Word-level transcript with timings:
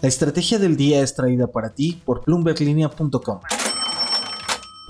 La 0.00 0.08
estrategia 0.08 0.60
del 0.60 0.76
día 0.76 1.02
es 1.02 1.14
traída 1.14 1.48
para 1.48 1.74
ti 1.74 2.00
por 2.04 2.24
bloomberglinea.com. 2.24 3.40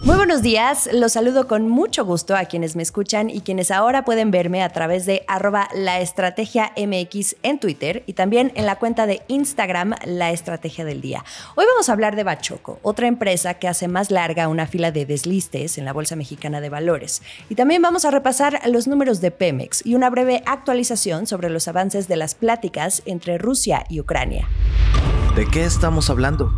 Muy 0.02 0.17
buenos 0.17 0.42
días, 0.42 0.88
los 0.92 1.15
saludo 1.15 1.49
con 1.49 1.68
mucho 1.68 2.04
gusto 2.04 2.36
a 2.36 2.44
quienes 2.44 2.76
me 2.76 2.83
escuchan 2.83 3.31
y 3.31 3.41
quienes 3.41 3.71
ahora 3.71 4.05
pueden 4.05 4.31
verme 4.31 4.63
a 4.63 4.68
través 4.68 5.07
de 5.07 5.25
arroba 5.26 5.68
la 5.75 5.99
en 5.99 7.58
Twitter 7.58 8.05
y 8.07 8.12
también 8.12 8.52
en 8.55 8.66
la 8.66 8.79
cuenta 8.79 9.07
de 9.07 9.23
Instagram 9.27 9.95
La 10.05 10.30
Estrategia 10.30 10.84
del 10.84 11.00
Día. 11.00 11.25
Hoy 11.56 11.64
vamos 11.66 11.88
a 11.88 11.93
hablar 11.93 12.14
de 12.14 12.22
Bachoco, 12.22 12.79
otra 12.82 13.09
empresa 13.09 13.54
que 13.54 13.66
hace 13.66 13.88
más 13.88 14.11
larga 14.11 14.48
una 14.48 14.66
fila 14.66 14.93
de 14.93 15.04
deslistes 15.04 15.79
en 15.79 15.84
la 15.84 15.93
Bolsa 15.93 16.16
Mexicana 16.16 16.61
de 16.61 16.68
Valores. 16.68 17.22
Y 17.48 17.56
también 17.56 17.82
vamos 17.82 18.04
a 18.04 18.11
repasar 18.11 18.61
los 18.68 18.86
números 18.86 19.20
de 19.20 19.30
Pemex 19.30 19.84
y 19.84 19.95
una 19.95 20.11
breve 20.11 20.43
actualización 20.46 21.27
sobre 21.27 21.50
los 21.50 21.66
avances 21.66 22.06
de 22.09 22.16
las 22.16 22.34
pláticas 22.34 23.02
entre 23.04 23.36
Rusia 23.36 23.84
y 23.88 24.00
Ucrania. 24.00 24.46
¿De 25.35 25.47
qué 25.47 25.65
estamos 25.65 26.11
hablando? 26.11 26.53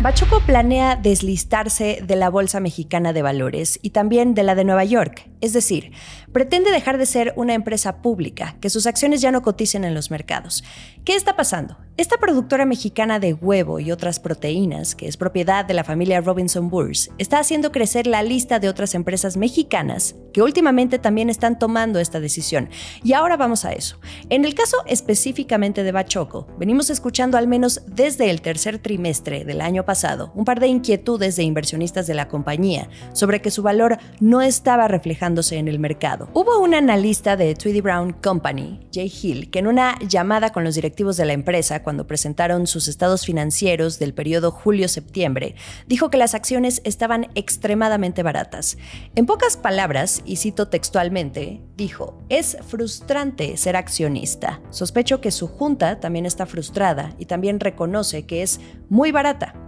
Bachoco 0.00 0.40
planea 0.40 0.96
deslistarse 0.96 2.00
de 2.02 2.16
la 2.16 2.30
Bolsa 2.30 2.60
Mexicana 2.60 3.12
de 3.12 3.22
Valores 3.22 3.78
y 3.82 3.90
también 3.90 4.34
de 4.34 4.42
la 4.44 4.54
de 4.54 4.64
Nueva 4.64 4.84
York, 4.84 5.28
es 5.40 5.52
decir, 5.52 5.92
pretende 6.32 6.70
dejar 6.70 6.98
de 6.98 7.06
ser 7.06 7.32
una 7.36 7.54
empresa 7.54 8.00
pública, 8.00 8.56
que 8.60 8.70
sus 8.70 8.86
acciones 8.86 9.20
ya 9.20 9.32
no 9.32 9.42
coticen 9.42 9.84
en 9.84 9.94
los 9.94 10.10
mercados. 10.10 10.62
¿Qué 11.04 11.16
está 11.16 11.36
pasando? 11.36 11.78
Esta 11.98 12.16
productora 12.16 12.64
mexicana 12.64 13.18
de 13.18 13.34
huevo 13.34 13.80
y 13.80 13.90
otras 13.90 14.20
proteínas, 14.20 14.94
que 14.94 15.08
es 15.08 15.16
propiedad 15.16 15.64
de 15.64 15.74
la 15.74 15.82
familia 15.82 16.20
Robinson 16.20 16.70
Burs, 16.70 17.10
está 17.18 17.40
haciendo 17.40 17.72
crecer 17.72 18.06
la 18.06 18.22
lista 18.22 18.60
de 18.60 18.68
otras 18.68 18.94
empresas 18.94 19.36
mexicanas 19.36 20.14
que 20.32 20.40
últimamente 20.40 21.00
también 21.00 21.28
están 21.28 21.58
tomando 21.58 21.98
esta 21.98 22.20
decisión. 22.20 22.70
Y 23.02 23.14
ahora 23.14 23.36
vamos 23.36 23.64
a 23.64 23.72
eso. 23.72 23.98
En 24.28 24.44
el 24.44 24.54
caso 24.54 24.76
específicamente 24.86 25.82
de 25.82 25.90
Bachoco, 25.90 26.46
venimos 26.56 26.88
escuchando 26.88 27.36
al 27.36 27.48
menos 27.48 27.82
desde 27.88 28.30
el 28.30 28.42
tercer 28.42 28.78
trimestre 28.78 29.44
del 29.44 29.60
año 29.60 29.84
pasado 29.84 30.30
un 30.36 30.44
par 30.44 30.60
de 30.60 30.68
inquietudes 30.68 31.34
de 31.34 31.42
inversionistas 31.42 32.06
de 32.06 32.14
la 32.14 32.28
compañía 32.28 32.88
sobre 33.12 33.42
que 33.42 33.50
su 33.50 33.64
valor 33.64 33.98
no 34.20 34.40
estaba 34.40 34.86
reflejándose 34.86 35.56
en 35.56 35.66
el 35.66 35.80
mercado. 35.80 36.28
Hubo 36.32 36.60
un 36.60 36.76
analista 36.76 37.36
de 37.36 37.56
Tweedy 37.56 37.80
Brown 37.80 38.12
Company, 38.12 38.86
Jay 38.94 39.12
Hill, 39.20 39.50
que 39.50 39.58
en 39.58 39.66
una 39.66 39.98
llamada 39.98 40.50
con 40.50 40.62
los 40.62 40.76
directivos 40.76 41.16
de 41.16 41.24
la 41.24 41.32
empresa 41.32 41.82
cuando 41.88 42.06
presentaron 42.06 42.66
sus 42.66 42.86
estados 42.86 43.24
financieros 43.24 43.98
del 43.98 44.12
periodo 44.12 44.50
julio-septiembre, 44.50 45.54
dijo 45.86 46.10
que 46.10 46.18
las 46.18 46.34
acciones 46.34 46.82
estaban 46.84 47.28
extremadamente 47.34 48.22
baratas. 48.22 48.76
En 49.14 49.24
pocas 49.24 49.56
palabras, 49.56 50.20
y 50.26 50.36
cito 50.36 50.68
textualmente, 50.68 51.62
dijo, 51.78 52.22
es 52.28 52.58
frustrante 52.66 53.56
ser 53.56 53.74
accionista. 53.74 54.60
Sospecho 54.68 55.22
que 55.22 55.30
su 55.30 55.48
junta 55.48 55.98
también 55.98 56.26
está 56.26 56.44
frustrada 56.44 57.14
y 57.18 57.24
también 57.24 57.58
reconoce 57.58 58.26
que 58.26 58.42
es 58.42 58.60
muy 58.90 59.10
barata. 59.10 59.67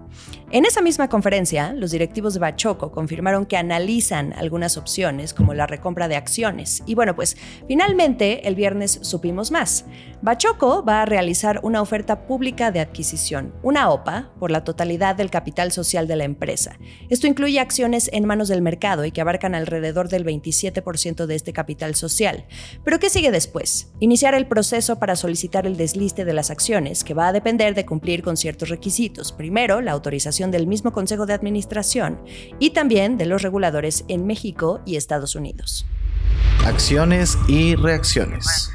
En 0.52 0.64
esa 0.64 0.82
misma 0.82 1.08
conferencia, 1.08 1.72
los 1.74 1.92
directivos 1.92 2.34
de 2.34 2.40
Bachoco 2.40 2.90
confirmaron 2.90 3.46
que 3.46 3.56
analizan 3.56 4.32
algunas 4.32 4.76
opciones 4.76 5.32
como 5.32 5.54
la 5.54 5.68
recompra 5.68 6.08
de 6.08 6.16
acciones. 6.16 6.82
Y 6.86 6.96
bueno, 6.96 7.14
pues 7.14 7.36
finalmente 7.68 8.48
el 8.48 8.56
viernes 8.56 8.98
supimos 9.02 9.52
más. 9.52 9.84
Bachoco 10.22 10.84
va 10.84 11.02
a 11.02 11.06
realizar 11.06 11.60
una 11.62 11.80
oferta 11.80 12.26
pública 12.26 12.72
de 12.72 12.80
adquisición, 12.80 13.54
una 13.62 13.90
OPA, 13.90 14.32
por 14.40 14.50
la 14.50 14.64
totalidad 14.64 15.14
del 15.14 15.30
capital 15.30 15.70
social 15.70 16.08
de 16.08 16.16
la 16.16 16.24
empresa. 16.24 16.76
Esto 17.10 17.28
incluye 17.28 17.60
acciones 17.60 18.10
en 18.12 18.26
manos 18.26 18.48
del 18.48 18.60
mercado 18.60 19.04
y 19.04 19.12
que 19.12 19.20
abarcan 19.20 19.54
alrededor 19.54 20.08
del 20.08 20.26
27% 20.26 21.26
de 21.26 21.34
este 21.36 21.52
capital 21.52 21.94
social. 21.94 22.44
Pero 22.84 22.98
¿qué 22.98 23.08
sigue 23.08 23.30
después? 23.30 23.92
Iniciar 24.00 24.34
el 24.34 24.48
proceso 24.48 24.98
para 24.98 25.14
solicitar 25.14 25.64
el 25.64 25.76
desliste 25.76 26.24
de 26.24 26.34
las 26.34 26.50
acciones, 26.50 27.04
que 27.04 27.14
va 27.14 27.28
a 27.28 27.32
depender 27.32 27.76
de 27.76 27.86
cumplir 27.86 28.22
con 28.22 28.36
ciertos 28.36 28.68
requisitos. 28.68 29.30
Primero, 29.30 29.80
la 29.80 29.92
autorización 29.92 30.39
del 30.48 30.66
mismo 30.66 30.92
Consejo 30.92 31.26
de 31.26 31.34
Administración 31.34 32.18
y 32.58 32.70
también 32.70 33.18
de 33.18 33.26
los 33.26 33.42
reguladores 33.42 34.04
en 34.08 34.26
México 34.26 34.80
y 34.86 34.96
Estados 34.96 35.34
Unidos. 35.34 35.84
Acciones 36.64 37.36
y 37.46 37.74
reacciones. 37.74 38.70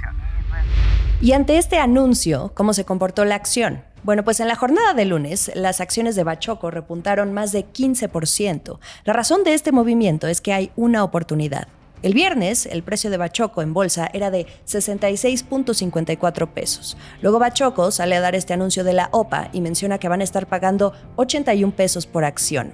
Y 1.22 1.32
ante 1.32 1.58
este 1.58 1.80
anuncio, 1.80 2.52
¿cómo 2.54 2.74
se 2.74 2.86
comportó 2.86 3.26
la 3.26 3.34
acción? 3.34 3.84
Bueno, 4.04 4.24
pues 4.24 4.40
en 4.40 4.48
la 4.48 4.56
jornada 4.56 4.94
de 4.94 5.06
lunes, 5.06 5.50
las 5.56 5.82
acciones 5.82 6.16
de 6.16 6.24
Bachoco 6.24 6.70
repuntaron 6.70 7.34
más 7.34 7.52
de 7.52 7.66
15%. 7.66 8.78
La 9.04 9.14
razón 9.14 9.44
de 9.44 9.56
este 9.56 9.72
movimiento 9.72 10.28
es 10.28 10.42
que 10.42 10.54
hay 10.54 10.72
una 10.76 11.04
oportunidad. 11.04 11.68
El 12.02 12.14
viernes, 12.14 12.66
el 12.66 12.84
precio 12.84 13.10
de 13.10 13.18
Bachoco 13.18 13.62
en 13.62 13.74
bolsa 13.74 14.10
era 14.14 14.30
de 14.30 14.46
66.54 14.68 16.48
pesos. 16.50 16.98
Luego 17.22 17.40
Bachoco 17.40 17.90
sale 17.92 18.16
a 18.16 18.22
dar 18.22 18.36
este 18.36 18.54
anuncio 18.54 18.84
de 18.84 18.94
la 18.94 19.10
OPA 19.12 19.50
y 19.54 19.62
menciona 19.62 19.98
que 19.98 20.10
van 20.10 20.22
a 20.22 20.26
estar 20.26 20.48
pagando 20.48 20.94
81 21.16 21.76
pesos 21.76 22.06
por 22.06 22.24
acción. 22.24 22.74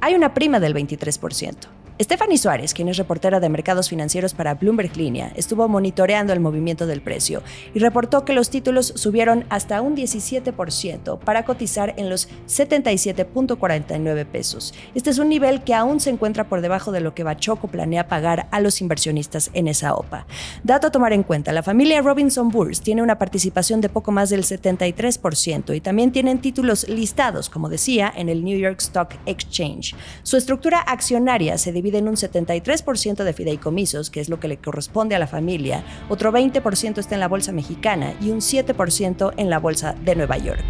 Hay 0.00 0.14
una 0.14 0.34
prima 0.34 0.60
del 0.60 0.74
23%. 0.74 1.83
Stephanie 2.02 2.38
Suárez, 2.38 2.74
quien 2.74 2.88
es 2.88 2.96
reportera 2.96 3.38
de 3.38 3.48
mercados 3.48 3.88
financieros 3.88 4.34
para 4.34 4.54
Bloomberg 4.54 4.96
Línea, 4.96 5.30
estuvo 5.36 5.68
monitoreando 5.68 6.32
el 6.32 6.40
movimiento 6.40 6.88
del 6.88 7.00
precio 7.00 7.40
y 7.72 7.78
reportó 7.78 8.24
que 8.24 8.32
los 8.32 8.50
títulos 8.50 8.94
subieron 8.96 9.44
hasta 9.48 9.80
un 9.80 9.94
17% 9.94 11.20
para 11.20 11.44
cotizar 11.44 11.94
en 11.96 12.10
los 12.10 12.28
77.49 12.48 14.26
pesos. 14.26 14.74
Este 14.96 15.10
es 15.10 15.20
un 15.20 15.28
nivel 15.28 15.62
que 15.62 15.72
aún 15.72 16.00
se 16.00 16.10
encuentra 16.10 16.48
por 16.48 16.62
debajo 16.62 16.90
de 16.90 17.00
lo 17.00 17.14
que 17.14 17.22
Bachoco 17.22 17.68
planea 17.68 18.08
pagar 18.08 18.48
a 18.50 18.60
los 18.60 18.80
inversionistas 18.80 19.52
en 19.54 19.68
esa 19.68 19.94
OPA. 19.94 20.26
Dato 20.64 20.88
a 20.88 20.90
tomar 20.90 21.12
en 21.12 21.22
cuenta, 21.22 21.52
la 21.52 21.62
familia 21.62 22.02
Robinson 22.02 22.48
Burs 22.48 22.80
tiene 22.80 23.04
una 23.04 23.20
participación 23.20 23.80
de 23.80 23.88
poco 23.88 24.10
más 24.10 24.30
del 24.30 24.42
73% 24.42 25.76
y 25.76 25.80
también 25.80 26.10
tienen 26.10 26.40
títulos 26.40 26.88
listados, 26.88 27.48
como 27.48 27.68
decía, 27.68 28.12
en 28.16 28.28
el 28.28 28.42
New 28.42 28.58
York 28.58 28.80
Stock 28.80 29.14
Exchange. 29.26 29.94
Su 30.24 30.36
estructura 30.36 30.80
accionaria 30.80 31.56
se 31.56 31.70
divide 31.70 31.83
divide 31.84 31.98
en 31.98 32.08
un 32.08 32.16
73% 32.16 33.24
de 33.24 33.32
fideicomisos, 33.34 34.08
que 34.08 34.20
es 34.20 34.30
lo 34.30 34.40
que 34.40 34.48
le 34.48 34.56
corresponde 34.56 35.14
a 35.14 35.18
la 35.18 35.26
familia, 35.26 35.84
otro 36.08 36.32
20% 36.32 36.96
está 36.96 37.14
en 37.14 37.20
la 37.20 37.28
bolsa 37.28 37.52
mexicana 37.52 38.14
y 38.22 38.30
un 38.30 38.38
7% 38.38 39.34
en 39.36 39.50
la 39.50 39.58
bolsa 39.58 39.92
de 39.92 40.16
Nueva 40.16 40.38
York. 40.38 40.64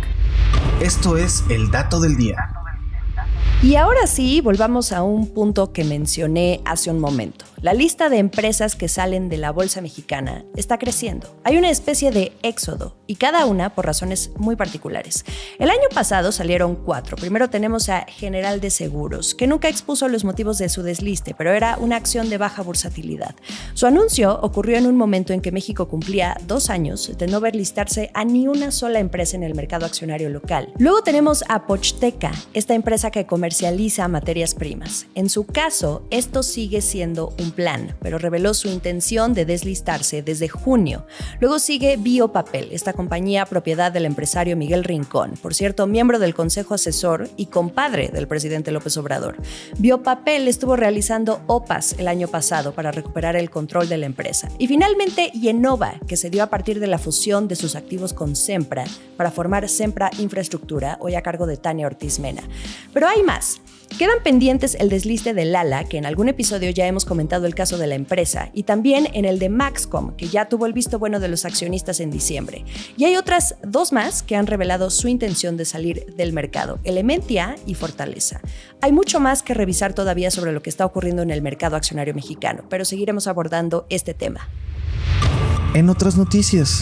Esto 0.80 1.16
es 1.16 1.44
el 1.48 1.70
dato 1.70 2.00
del 2.00 2.16
día. 2.16 2.63
Y 3.64 3.76
ahora 3.76 4.06
sí, 4.06 4.42
volvamos 4.42 4.92
a 4.92 5.02
un 5.02 5.26
punto 5.26 5.72
que 5.72 5.84
mencioné 5.84 6.60
hace 6.66 6.90
un 6.90 7.00
momento. 7.00 7.46
La 7.62 7.72
lista 7.72 8.10
de 8.10 8.18
empresas 8.18 8.76
que 8.76 8.88
salen 8.88 9.30
de 9.30 9.38
la 9.38 9.52
bolsa 9.52 9.80
mexicana 9.80 10.44
está 10.54 10.76
creciendo. 10.76 11.34
Hay 11.44 11.56
una 11.56 11.70
especie 11.70 12.10
de 12.10 12.34
éxodo 12.42 12.94
y 13.06 13.16
cada 13.16 13.46
una 13.46 13.74
por 13.74 13.86
razones 13.86 14.32
muy 14.36 14.54
particulares. 14.54 15.24
El 15.58 15.70
año 15.70 15.88
pasado 15.94 16.30
salieron 16.30 16.76
cuatro. 16.76 17.16
Primero 17.16 17.48
tenemos 17.48 17.88
a 17.88 18.04
General 18.06 18.60
de 18.60 18.68
Seguros, 18.68 19.34
que 19.34 19.46
nunca 19.46 19.70
expuso 19.70 20.08
los 20.08 20.26
motivos 20.26 20.58
de 20.58 20.68
su 20.68 20.82
desliste, 20.82 21.34
pero 21.34 21.52
era 21.52 21.78
una 21.80 21.96
acción 21.96 22.28
de 22.28 22.36
baja 22.36 22.60
bursatilidad. 22.60 23.34
Su 23.72 23.86
anuncio 23.86 24.38
ocurrió 24.42 24.76
en 24.76 24.86
un 24.86 24.98
momento 24.98 25.32
en 25.32 25.40
que 25.40 25.52
México 25.52 25.88
cumplía 25.88 26.36
dos 26.46 26.68
años 26.68 27.16
de 27.16 27.26
no 27.28 27.40
ver 27.40 27.56
listarse 27.56 28.10
a 28.12 28.26
ni 28.26 28.46
una 28.46 28.72
sola 28.72 28.98
empresa 28.98 29.38
en 29.38 29.42
el 29.42 29.54
mercado 29.54 29.86
accionario 29.86 30.28
local. 30.28 30.70
Luego 30.76 31.00
tenemos 31.00 31.42
a 31.48 31.66
Pochteca, 31.66 32.32
esta 32.52 32.74
empresa 32.74 33.10
que 33.10 33.24
comercializa 33.54 34.08
materias 34.08 34.52
primas. 34.52 35.06
En 35.14 35.28
su 35.30 35.46
caso, 35.46 36.02
esto 36.10 36.42
sigue 36.42 36.80
siendo 36.80 37.32
un 37.38 37.52
plan, 37.52 37.94
pero 38.02 38.18
reveló 38.18 38.52
su 38.52 38.66
intención 38.66 39.32
de 39.32 39.44
deslistarse 39.44 40.22
desde 40.22 40.48
junio. 40.48 41.06
Luego 41.38 41.60
sigue 41.60 41.96
Biopapel, 41.96 42.70
esta 42.72 42.94
compañía 42.94 43.46
propiedad 43.46 43.92
del 43.92 44.06
empresario 44.06 44.56
Miguel 44.56 44.82
Rincón, 44.82 45.34
por 45.40 45.54
cierto, 45.54 45.86
miembro 45.86 46.18
del 46.18 46.34
Consejo 46.34 46.74
Asesor 46.74 47.28
y 47.36 47.46
compadre 47.46 48.08
del 48.08 48.26
presidente 48.26 48.72
López 48.72 48.96
Obrador. 48.96 49.36
Biopapel 49.78 50.48
estuvo 50.48 50.74
realizando 50.74 51.40
OPAS 51.46 51.94
el 51.98 52.08
año 52.08 52.26
pasado 52.26 52.74
para 52.74 52.90
recuperar 52.90 53.36
el 53.36 53.50
control 53.50 53.88
de 53.88 53.98
la 53.98 54.06
empresa. 54.06 54.48
Y 54.58 54.66
finalmente, 54.66 55.30
Yenova, 55.30 56.00
que 56.08 56.16
se 56.16 56.28
dio 56.28 56.42
a 56.42 56.50
partir 56.50 56.80
de 56.80 56.88
la 56.88 56.98
fusión 56.98 57.46
de 57.46 57.54
sus 57.54 57.76
activos 57.76 58.14
con 58.14 58.34
Sempra 58.34 58.84
para 59.16 59.30
formar 59.30 59.68
Sempra 59.68 60.10
Infraestructura, 60.18 60.98
hoy 61.00 61.14
a 61.14 61.22
cargo 61.22 61.46
de 61.46 61.56
Tania 61.56 61.86
Ortiz 61.86 62.18
Mena. 62.18 62.42
Pero 62.92 63.06
hay 63.06 63.22
más. 63.22 63.43
Quedan 63.98 64.24
pendientes 64.24 64.74
el 64.80 64.88
desliste 64.88 65.34
de 65.34 65.44
Lala, 65.44 65.84
que 65.84 65.98
en 65.98 66.04
algún 66.04 66.28
episodio 66.28 66.70
ya 66.70 66.86
hemos 66.88 67.04
comentado 67.04 67.46
el 67.46 67.54
caso 67.54 67.78
de 67.78 67.86
la 67.86 67.94
empresa, 67.94 68.50
y 68.52 68.64
también 68.64 69.08
en 69.12 69.24
el 69.24 69.38
de 69.38 69.48
Maxcom, 69.48 70.16
que 70.16 70.26
ya 70.26 70.48
tuvo 70.48 70.66
el 70.66 70.72
visto 70.72 70.98
bueno 70.98 71.20
de 71.20 71.28
los 71.28 71.44
accionistas 71.44 72.00
en 72.00 72.10
diciembre. 72.10 72.64
Y 72.96 73.04
hay 73.04 73.16
otras 73.16 73.54
dos 73.62 73.92
más 73.92 74.24
que 74.24 74.34
han 74.34 74.48
revelado 74.48 74.90
su 74.90 75.06
intención 75.06 75.56
de 75.56 75.64
salir 75.64 76.06
del 76.16 76.32
mercado, 76.32 76.80
Elementia 76.82 77.54
y 77.66 77.74
Fortaleza. 77.74 78.40
Hay 78.80 78.90
mucho 78.90 79.20
más 79.20 79.44
que 79.44 79.54
revisar 79.54 79.94
todavía 79.94 80.32
sobre 80.32 80.50
lo 80.50 80.60
que 80.60 80.70
está 80.70 80.84
ocurriendo 80.84 81.22
en 81.22 81.30
el 81.30 81.40
mercado 81.40 81.76
accionario 81.76 82.14
mexicano, 82.14 82.64
pero 82.68 82.84
seguiremos 82.84 83.28
abordando 83.28 83.86
este 83.90 84.12
tema. 84.12 84.48
En 85.74 85.88
otras 85.88 86.16
noticias. 86.16 86.80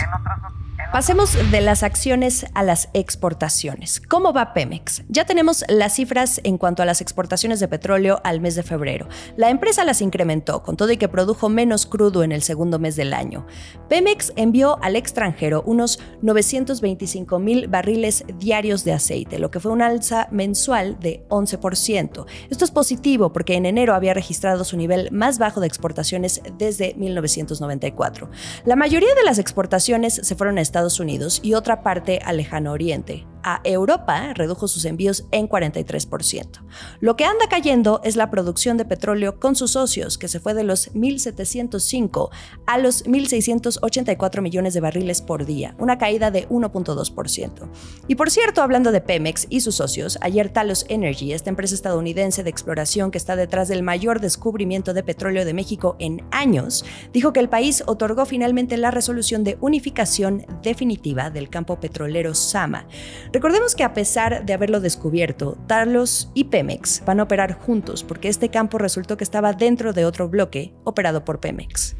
Pasemos 0.92 1.38
de 1.50 1.62
las 1.62 1.82
acciones 1.82 2.44
a 2.52 2.62
las 2.62 2.90
exportaciones. 2.92 3.98
¿Cómo 3.98 4.34
va 4.34 4.52
Pemex? 4.52 5.04
Ya 5.08 5.24
tenemos 5.24 5.64
las 5.68 5.94
cifras 5.94 6.38
en 6.44 6.58
cuanto 6.58 6.82
a 6.82 6.84
las 6.84 7.00
exportaciones 7.00 7.60
de 7.60 7.68
petróleo 7.68 8.20
al 8.24 8.42
mes 8.42 8.56
de 8.56 8.62
febrero. 8.62 9.08
La 9.38 9.48
empresa 9.48 9.86
las 9.86 10.02
incrementó, 10.02 10.62
con 10.62 10.76
todo 10.76 10.92
y 10.92 10.98
que 10.98 11.08
produjo 11.08 11.48
menos 11.48 11.86
crudo 11.86 12.22
en 12.24 12.30
el 12.30 12.42
segundo 12.42 12.78
mes 12.78 12.94
del 12.94 13.14
año. 13.14 13.46
Pemex 13.88 14.34
envió 14.36 14.78
al 14.82 14.96
extranjero 14.96 15.62
unos 15.64 15.98
925 16.20 17.38
mil 17.38 17.68
barriles 17.68 18.26
diarios 18.38 18.84
de 18.84 18.92
aceite, 18.92 19.38
lo 19.38 19.50
que 19.50 19.60
fue 19.60 19.72
un 19.72 19.80
alza 19.80 20.28
mensual 20.30 21.00
de 21.00 21.24
11%. 21.30 22.26
Esto 22.50 22.64
es 22.66 22.70
positivo 22.70 23.32
porque 23.32 23.54
en 23.54 23.64
enero 23.64 23.94
había 23.94 24.12
registrado 24.12 24.62
su 24.62 24.76
nivel 24.76 25.10
más 25.10 25.38
bajo 25.38 25.60
de 25.60 25.68
exportaciones 25.68 26.42
desde 26.58 26.92
1994. 26.96 28.30
La 28.66 28.76
mayoría 28.76 29.14
de 29.14 29.24
las 29.24 29.38
exportaciones 29.38 30.20
se 30.22 30.34
fueron 30.34 30.58
a 30.58 30.60
Estados 30.82 31.00
Unidos 31.00 31.40
y 31.44 31.54
otra 31.54 31.82
parte 31.84 32.18
al 32.24 32.38
lejano 32.38 32.72
oriente 32.72 33.24
a 33.42 33.60
Europa 33.64 34.32
redujo 34.34 34.68
sus 34.68 34.84
envíos 34.84 35.24
en 35.30 35.48
43%. 35.48 36.62
Lo 37.00 37.16
que 37.16 37.24
anda 37.24 37.48
cayendo 37.48 38.00
es 38.04 38.16
la 38.16 38.30
producción 38.30 38.76
de 38.76 38.84
petróleo 38.84 39.38
con 39.38 39.56
sus 39.56 39.72
socios, 39.72 40.18
que 40.18 40.28
se 40.28 40.40
fue 40.40 40.54
de 40.54 40.64
los 40.64 40.92
1.705 40.94 42.30
a 42.66 42.78
los 42.78 43.04
1.684 43.04 44.40
millones 44.40 44.74
de 44.74 44.80
barriles 44.80 45.22
por 45.22 45.44
día, 45.44 45.74
una 45.78 45.98
caída 45.98 46.30
de 46.30 46.48
1.2%. 46.48 47.68
Y 48.08 48.14
por 48.14 48.30
cierto, 48.30 48.62
hablando 48.62 48.92
de 48.92 49.00
Pemex 49.00 49.46
y 49.48 49.60
sus 49.60 49.76
socios, 49.76 50.18
ayer 50.20 50.48
Talos 50.48 50.86
Energy, 50.88 51.32
esta 51.32 51.50
empresa 51.50 51.74
estadounidense 51.74 52.42
de 52.42 52.50
exploración 52.50 53.10
que 53.10 53.18
está 53.18 53.36
detrás 53.36 53.68
del 53.68 53.82
mayor 53.82 54.20
descubrimiento 54.20 54.94
de 54.94 55.02
petróleo 55.02 55.44
de 55.44 55.54
México 55.54 55.96
en 55.98 56.22
años, 56.30 56.84
dijo 57.12 57.32
que 57.32 57.40
el 57.40 57.48
país 57.48 57.82
otorgó 57.86 58.26
finalmente 58.26 58.76
la 58.76 58.90
resolución 58.90 59.44
de 59.44 59.58
unificación 59.60 60.46
definitiva 60.62 61.30
del 61.30 61.48
campo 61.48 61.80
petrolero 61.80 62.34
Sama. 62.34 62.86
Recordemos 63.32 63.74
que 63.74 63.82
a 63.82 63.94
pesar 63.94 64.44
de 64.44 64.52
haberlo 64.52 64.80
descubierto, 64.80 65.56
Talos 65.66 66.30
y 66.34 66.44
Pemex 66.44 67.02
van 67.06 67.18
a 67.18 67.22
operar 67.22 67.54
juntos 67.54 68.04
porque 68.04 68.28
este 68.28 68.50
campo 68.50 68.76
resultó 68.76 69.16
que 69.16 69.24
estaba 69.24 69.54
dentro 69.54 69.94
de 69.94 70.04
otro 70.04 70.28
bloque 70.28 70.74
operado 70.84 71.24
por 71.24 71.40
Pemex. 71.40 71.96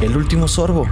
El 0.00 0.16
último 0.16 0.48
sorbo. 0.48 0.86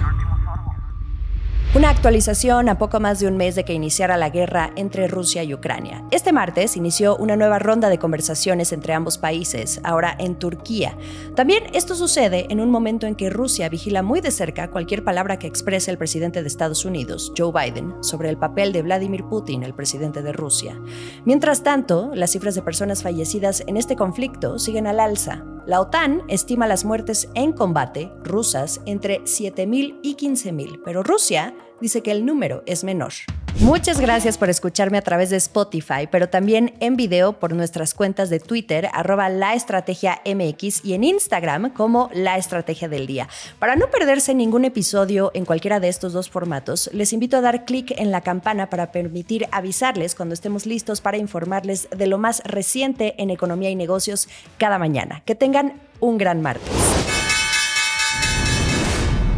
Una 1.74 1.88
actualización 1.88 2.68
a 2.68 2.76
poco 2.76 3.00
más 3.00 3.18
de 3.18 3.26
un 3.26 3.38
mes 3.38 3.54
de 3.54 3.64
que 3.64 3.72
iniciara 3.72 4.18
la 4.18 4.28
guerra 4.28 4.74
entre 4.76 5.08
Rusia 5.08 5.42
y 5.42 5.54
Ucrania. 5.54 6.04
Este 6.10 6.30
martes 6.30 6.76
inició 6.76 7.16
una 7.16 7.34
nueva 7.34 7.58
ronda 7.58 7.88
de 7.88 7.96
conversaciones 7.96 8.74
entre 8.74 8.92
ambos 8.92 9.16
países, 9.16 9.80
ahora 9.82 10.14
en 10.18 10.34
Turquía. 10.34 10.94
También 11.34 11.64
esto 11.72 11.94
sucede 11.94 12.46
en 12.50 12.60
un 12.60 12.70
momento 12.70 13.06
en 13.06 13.14
que 13.14 13.30
Rusia 13.30 13.70
vigila 13.70 14.02
muy 14.02 14.20
de 14.20 14.32
cerca 14.32 14.70
cualquier 14.70 15.02
palabra 15.02 15.38
que 15.38 15.46
exprese 15.46 15.90
el 15.90 15.96
presidente 15.96 16.42
de 16.42 16.48
Estados 16.48 16.84
Unidos, 16.84 17.32
Joe 17.38 17.52
Biden, 17.52 17.94
sobre 18.04 18.28
el 18.28 18.36
papel 18.36 18.74
de 18.74 18.82
Vladimir 18.82 19.24
Putin, 19.24 19.62
el 19.62 19.72
presidente 19.72 20.20
de 20.20 20.32
Rusia. 20.32 20.78
Mientras 21.24 21.62
tanto, 21.62 22.10
las 22.14 22.32
cifras 22.32 22.54
de 22.54 22.60
personas 22.60 23.02
fallecidas 23.02 23.64
en 23.66 23.78
este 23.78 23.96
conflicto 23.96 24.58
siguen 24.58 24.86
al 24.86 25.00
alza. 25.00 25.42
La 25.64 25.80
OTAN 25.80 26.22
estima 26.26 26.66
las 26.66 26.84
muertes 26.84 27.28
en 27.34 27.52
combate 27.52 28.10
rusas 28.24 28.80
entre 28.84 29.20
7.000 29.20 30.00
y 30.02 30.16
15.000, 30.16 30.80
pero 30.84 31.04
Rusia 31.04 31.54
dice 31.80 32.02
que 32.02 32.10
el 32.10 32.26
número 32.26 32.64
es 32.66 32.82
menor. 32.82 33.12
Muchas 33.60 34.00
gracias 34.00 34.38
por 34.38 34.50
escucharme 34.50 34.98
a 34.98 35.02
través 35.02 35.30
de 35.30 35.36
Spotify, 35.36 36.08
pero 36.10 36.28
también 36.28 36.74
en 36.80 36.96
video 36.96 37.34
por 37.34 37.54
nuestras 37.54 37.94
cuentas 37.94 38.28
de 38.28 38.40
Twitter, 38.40 38.88
arroba 38.92 39.28
la 39.28 39.54
estrategia 39.54 40.20
MX 40.24 40.84
y 40.84 40.94
en 40.94 41.04
Instagram 41.04 41.72
como 41.72 42.10
la 42.12 42.38
estrategia 42.38 42.88
del 42.88 43.06
día. 43.06 43.28
Para 43.58 43.76
no 43.76 43.88
perderse 43.88 44.34
ningún 44.34 44.64
episodio 44.64 45.30
en 45.34 45.44
cualquiera 45.44 45.78
de 45.80 45.88
estos 45.88 46.12
dos 46.12 46.28
formatos, 46.28 46.90
les 46.92 47.12
invito 47.12 47.36
a 47.36 47.40
dar 47.40 47.64
clic 47.64 47.92
en 47.96 48.10
la 48.10 48.22
campana 48.22 48.68
para 48.68 48.90
permitir 48.90 49.46
avisarles 49.52 50.14
cuando 50.14 50.34
estemos 50.34 50.66
listos 50.66 51.00
para 51.00 51.18
informarles 51.18 51.88
de 51.96 52.06
lo 52.06 52.18
más 52.18 52.42
reciente 52.44 53.14
en 53.18 53.30
economía 53.30 53.70
y 53.70 53.76
negocios 53.76 54.28
cada 54.58 54.78
mañana. 54.78 55.22
Que 55.24 55.34
tengan 55.34 55.74
un 56.00 56.18
gran 56.18 56.42
martes. 56.42 57.11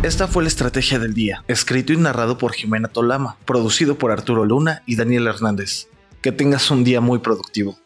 Esta 0.04 0.28
fue 0.28 0.42
la 0.42 0.48
estrategia 0.48 0.98
del 0.98 1.14
día, 1.14 1.44
escrito 1.48 1.94
y 1.94 1.96
narrado 1.96 2.36
por 2.36 2.52
Jimena 2.52 2.88
Tolama, 2.88 3.38
producido 3.46 3.96
por 3.96 4.10
Arturo 4.10 4.44
Luna 4.44 4.82
y 4.84 4.96
Daniel 4.96 5.26
Hernández. 5.26 5.88
Que 6.20 6.30
tengas 6.30 6.70
un 6.70 6.84
día 6.84 7.00
muy 7.00 7.20
productivo. 7.20 7.78